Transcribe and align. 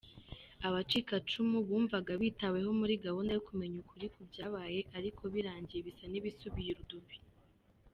Abacikacumu 0.67 1.57
bumvaga 1.67 2.11
bitaweho 2.21 2.69
muri 2.79 2.93
gahunda 3.05 3.31
yo 3.33 3.43
kumenya 3.47 3.75
ukuri 3.83 4.05
kubyababaye 4.13 4.79
ariko 4.97 5.21
birangiye 5.33 5.81
bisa 5.87 6.05
nibisubiye 6.07 6.71
irudubi. 6.73 7.17